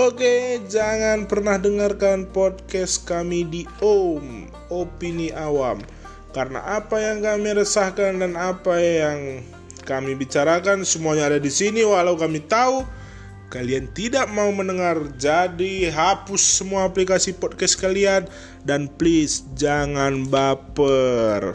Oke, 0.00 0.56
jangan 0.72 1.28
pernah 1.28 1.60
dengarkan 1.60 2.24
podcast 2.32 3.04
kami 3.04 3.44
di 3.44 3.68
Om 3.84 4.48
Opini 4.72 5.28
Awam. 5.28 5.84
Karena 6.32 6.64
apa 6.80 6.96
yang 7.04 7.20
kami 7.20 7.52
resahkan 7.52 8.16
dan 8.16 8.32
apa 8.32 8.80
yang 8.80 9.44
kami 9.84 10.16
bicarakan 10.16 10.88
semuanya 10.88 11.28
ada 11.28 11.36
di 11.36 11.52
sini. 11.52 11.84
Walau 11.84 12.16
kami 12.16 12.40
tahu 12.40 12.80
kalian 13.52 13.92
tidak 13.92 14.24
mau 14.32 14.48
mendengar. 14.48 15.04
Jadi 15.20 15.92
hapus 15.92 16.64
semua 16.64 16.88
aplikasi 16.88 17.36
podcast 17.36 17.76
kalian 17.76 18.24
dan 18.64 18.88
please 18.96 19.44
jangan 19.52 20.24
baper. 20.32 21.52